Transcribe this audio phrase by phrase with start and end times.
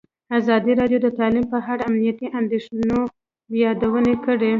[0.37, 2.99] ازادي راډیو د تعلیم په اړه د امنیتي اندېښنو
[3.63, 4.49] یادونه کړې.